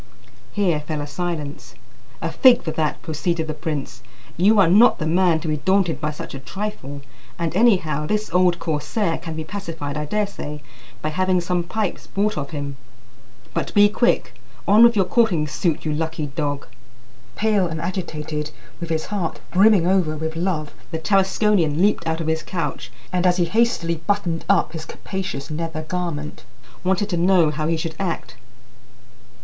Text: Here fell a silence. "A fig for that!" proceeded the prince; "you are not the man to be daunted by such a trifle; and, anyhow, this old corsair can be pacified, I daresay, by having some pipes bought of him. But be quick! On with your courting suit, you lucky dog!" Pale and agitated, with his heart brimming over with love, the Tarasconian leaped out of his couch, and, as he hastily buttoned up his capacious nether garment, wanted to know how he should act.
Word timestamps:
Here 0.51 0.79
fell 0.79 0.99
a 1.01 1.05
silence. 1.05 1.75
"A 2.23 2.31
fig 2.31 2.63
for 2.63 2.71
that!" 2.71 2.99
proceeded 3.03 3.45
the 3.45 3.53
prince; 3.53 4.01
"you 4.35 4.59
are 4.59 4.67
not 4.67 4.97
the 4.97 5.05
man 5.05 5.39
to 5.41 5.47
be 5.47 5.57
daunted 5.57 6.01
by 6.01 6.09
such 6.09 6.33
a 6.33 6.39
trifle; 6.39 7.01
and, 7.37 7.55
anyhow, 7.55 8.07
this 8.07 8.27
old 8.33 8.57
corsair 8.57 9.19
can 9.19 9.35
be 9.35 9.43
pacified, 9.43 9.97
I 9.97 10.05
daresay, 10.05 10.61
by 11.03 11.09
having 11.09 11.39
some 11.39 11.61
pipes 11.61 12.07
bought 12.07 12.35
of 12.35 12.49
him. 12.49 12.77
But 13.53 13.75
be 13.75 13.89
quick! 13.89 14.33
On 14.67 14.83
with 14.83 14.95
your 14.95 15.05
courting 15.05 15.47
suit, 15.47 15.85
you 15.85 15.93
lucky 15.93 16.25
dog!" 16.25 16.65
Pale 17.35 17.67
and 17.67 17.79
agitated, 17.79 18.49
with 18.79 18.89
his 18.89 19.05
heart 19.05 19.39
brimming 19.51 19.85
over 19.85 20.17
with 20.17 20.35
love, 20.35 20.73
the 20.89 20.97
Tarasconian 20.97 21.79
leaped 21.79 22.07
out 22.07 22.19
of 22.19 22.25
his 22.25 22.41
couch, 22.41 22.91
and, 23.13 23.27
as 23.27 23.37
he 23.37 23.45
hastily 23.45 23.97
buttoned 24.07 24.45
up 24.49 24.73
his 24.73 24.85
capacious 24.85 25.51
nether 25.51 25.83
garment, 25.83 26.43
wanted 26.83 27.07
to 27.09 27.17
know 27.17 27.51
how 27.51 27.67
he 27.67 27.77
should 27.77 27.93
act. 27.99 28.33